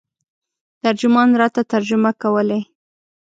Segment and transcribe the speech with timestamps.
[0.83, 2.59] ترجمان راته ترجمه کولې.